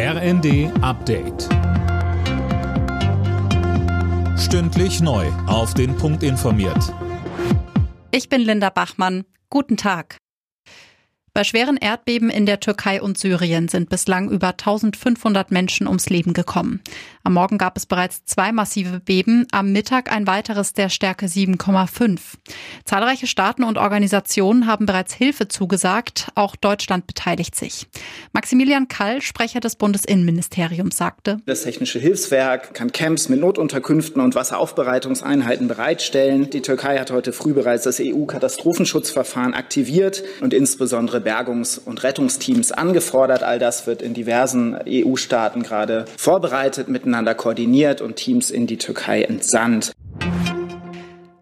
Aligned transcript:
RND 0.00 0.70
Update. 0.80 1.48
Stündlich 4.38 5.00
neu. 5.00 5.26
Auf 5.48 5.74
den 5.74 5.96
Punkt 5.96 6.22
informiert. 6.22 6.94
Ich 8.12 8.28
bin 8.28 8.42
Linda 8.42 8.70
Bachmann. 8.70 9.24
Guten 9.50 9.76
Tag. 9.76 10.18
Bei 11.34 11.42
schweren 11.42 11.76
Erdbeben 11.76 12.30
in 12.30 12.46
der 12.46 12.60
Türkei 12.60 13.02
und 13.02 13.18
Syrien 13.18 13.66
sind 13.66 13.90
bislang 13.90 14.30
über 14.30 14.50
1500 14.50 15.50
Menschen 15.50 15.88
ums 15.88 16.08
Leben 16.08 16.32
gekommen. 16.32 16.80
Am 17.28 17.34
Morgen 17.34 17.58
gab 17.58 17.76
es 17.76 17.84
bereits 17.84 18.24
zwei 18.24 18.52
massive 18.52 19.00
Beben, 19.00 19.46
am 19.52 19.70
Mittag 19.70 20.10
ein 20.10 20.26
weiteres 20.26 20.72
der 20.72 20.88
Stärke 20.88 21.26
7,5. 21.26 22.18
Zahlreiche 22.86 23.26
Staaten 23.26 23.64
und 23.64 23.76
Organisationen 23.76 24.66
haben 24.66 24.86
bereits 24.86 25.12
Hilfe 25.12 25.46
zugesagt, 25.46 26.28
auch 26.36 26.56
Deutschland 26.56 27.06
beteiligt 27.06 27.54
sich. 27.54 27.86
Maximilian 28.32 28.88
Kall, 28.88 29.20
Sprecher 29.20 29.60
des 29.60 29.76
Bundesinnenministeriums, 29.76 30.96
sagte, 30.96 31.36
Das 31.44 31.64
Technische 31.64 31.98
Hilfswerk 31.98 32.72
kann 32.72 32.92
Camps 32.92 33.28
mit 33.28 33.40
Notunterkünften 33.40 34.22
und 34.22 34.34
Wasseraufbereitungseinheiten 34.34 35.68
bereitstellen. 35.68 36.48
Die 36.48 36.62
Türkei 36.62 36.96
hat 36.96 37.10
heute 37.10 37.34
früh 37.34 37.52
bereits 37.52 37.84
das 37.84 38.00
EU-Katastrophenschutzverfahren 38.00 39.52
aktiviert 39.52 40.24
und 40.40 40.54
insbesondere 40.54 41.20
Bergungs- 41.20 41.76
und 41.76 42.02
Rettungsteams 42.04 42.72
angefordert. 42.72 43.42
All 43.42 43.58
das 43.58 43.86
wird 43.86 44.00
in 44.00 44.14
diversen 44.14 44.78
EU-Staaten 44.88 45.62
gerade 45.62 46.06
vorbereitet, 46.16 46.88
miteinander 46.88 47.17
koordiniert 47.34 48.00
und 48.00 48.16
Teams 48.16 48.50
in 48.50 48.66
die 48.66 48.78
Türkei 48.78 49.22
entsandt. 49.22 49.92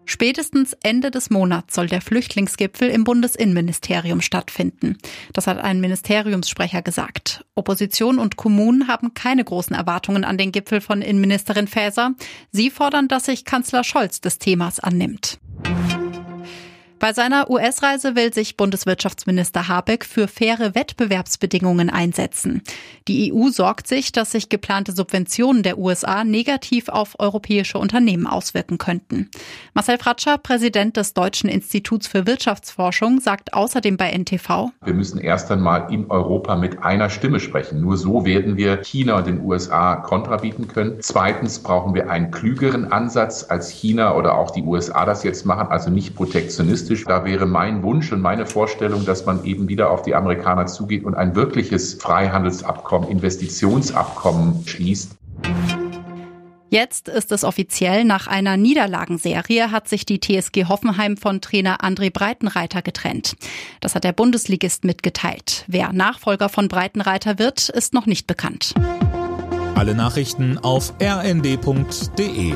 Spätestens 0.09 0.75
Ende 0.83 1.11
des 1.11 1.29
Monats 1.29 1.75
soll 1.75 1.87
der 1.87 2.01
Flüchtlingsgipfel 2.01 2.89
im 2.89 3.03
Bundesinnenministerium 3.03 4.21
stattfinden. 4.21 4.97
Das 5.33 5.47
hat 5.47 5.59
ein 5.59 5.81
Ministeriumssprecher 5.81 6.81
gesagt. 6.81 7.45
Opposition 7.55 8.17
und 8.17 8.37
Kommunen 8.37 8.87
haben 8.87 9.13
keine 9.13 9.43
großen 9.43 9.75
Erwartungen 9.75 10.23
an 10.23 10.37
den 10.37 10.53
Gipfel 10.53 10.79
von 10.79 11.01
Innenministerin 11.01 11.67
Faeser. 11.67 12.15
Sie 12.51 12.69
fordern, 12.69 13.09
dass 13.09 13.25
sich 13.25 13.43
Kanzler 13.43 13.83
Scholz 13.83 14.21
des 14.21 14.39
Themas 14.39 14.79
annimmt. 14.79 15.39
Bei 16.99 17.13
seiner 17.13 17.49
US-Reise 17.51 18.15
will 18.15 18.33
sich 18.33 18.57
Bundeswirtschaftsminister 18.57 19.67
Habeck 19.67 20.03
für 20.03 20.27
faire 20.27 20.73
Wettbewerbsbedingungen 20.73 21.91
einsetzen. 21.91 22.63
Die 23.07 23.31
EU 23.31 23.49
sorgt 23.49 23.87
sich, 23.87 24.11
dass 24.11 24.31
sich 24.31 24.49
geplante 24.49 24.93
Subventionen 24.93 25.61
der 25.61 25.77
USA 25.77 26.23
negativ 26.23 26.89
auf 26.89 27.19
europäische 27.19 27.77
Unternehmen 27.77 28.25
auswirken 28.25 28.79
könnten. 28.79 29.29
Marcel 29.75 29.99
Fratscher, 29.99 30.39
Präsident 30.39 30.97
des 30.97 31.13
Deutschen 31.13 31.49
Instituts 31.49 32.07
für 32.07 32.25
Wirtschaftsforschung, 32.25 33.19
sagt 33.19 33.53
außerdem 33.53 33.95
bei 33.95 34.11
NTV, 34.17 34.71
Wir 34.83 34.93
müssen 34.93 35.19
erst 35.19 35.51
einmal 35.51 35.93
in 35.93 36.09
Europa 36.09 36.55
mit 36.55 36.81
einer 36.81 37.11
Stimme 37.11 37.39
sprechen. 37.39 37.79
Nur 37.79 37.97
so 37.97 38.25
werden 38.25 38.57
wir 38.57 38.77
China 38.77 39.17
und 39.17 39.27
den 39.27 39.41
USA 39.41 39.97
Kontra 39.97 40.37
bieten 40.37 40.67
können. 40.67 40.97
Zweitens 41.01 41.59
brauchen 41.59 41.93
wir 41.93 42.09
einen 42.09 42.31
klügeren 42.31 42.91
Ansatz, 42.91 43.45
als 43.47 43.69
China 43.69 44.15
oder 44.15 44.35
auch 44.35 44.49
die 44.49 44.63
USA 44.63 45.05
das 45.05 45.23
jetzt 45.23 45.45
machen, 45.45 45.67
also 45.67 45.91
nicht 45.91 46.15
protektionistisch 46.15 46.86
da 47.05 47.25
wäre 47.25 47.45
mein 47.45 47.83
Wunsch 47.83 48.11
und 48.11 48.21
meine 48.21 48.45
Vorstellung, 48.45 49.05
dass 49.05 49.25
man 49.25 49.43
eben 49.43 49.67
wieder 49.67 49.91
auf 49.91 50.01
die 50.01 50.15
Amerikaner 50.15 50.65
zugeht 50.65 51.03
und 51.03 51.15
ein 51.15 51.35
wirkliches 51.35 51.95
Freihandelsabkommen, 51.95 53.09
Investitionsabkommen 53.09 54.65
schließt. 54.65 55.17
Jetzt 56.69 57.07
ist 57.07 57.31
es 57.31 57.45
offiziell, 57.45 58.03
nach 58.03 58.27
einer 58.27 58.57
Niederlagenserie 58.57 59.71
hat 59.71 59.87
sich 59.87 60.05
die 60.05 60.19
TSG 60.19 60.65
Hoffenheim 60.67 61.15
von 61.15 61.39
Trainer 61.39 61.77
André 61.81 62.11
Breitenreiter 62.11 62.81
getrennt. 62.81 63.35
Das 63.79 63.95
hat 63.95 64.03
der 64.03 64.11
Bundesligist 64.11 64.83
mitgeteilt. 64.83 65.63
Wer 65.67 65.93
Nachfolger 65.93 66.49
von 66.49 66.67
Breitenreiter 66.67 67.39
wird, 67.39 67.69
ist 67.69 67.93
noch 67.93 68.05
nicht 68.05 68.27
bekannt. 68.27 68.73
Alle 69.75 69.95
Nachrichten 69.95 70.57
auf 70.57 70.93
rnd.de 71.01 72.53